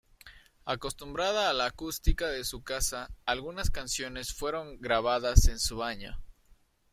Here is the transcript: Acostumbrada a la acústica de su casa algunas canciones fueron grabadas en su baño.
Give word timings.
Acostumbrada 0.73 1.43
a 1.47 1.53
la 1.53 1.65
acústica 1.67 2.25
de 2.29 2.43
su 2.43 2.63
casa 2.63 3.11
algunas 3.27 3.69
canciones 3.69 4.33
fueron 4.33 4.81
grabadas 4.81 5.45
en 5.47 5.59
su 5.59 5.77
baño. 5.77 6.19